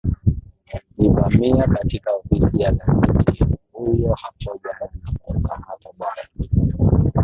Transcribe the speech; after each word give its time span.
iivamia 0.99 1.67
katika 1.67 2.11
ofisi 2.13 2.61
ya 2.61 2.71
gazeti 2.71 3.45
huyo 3.71 4.13
hapo 4.13 4.59
jana 4.63 4.89
na 5.03 5.11
kumkamata 5.19 5.89
bwana 5.97 6.27